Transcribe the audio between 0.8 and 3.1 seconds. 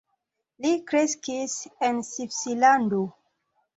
kreskis en Svislando.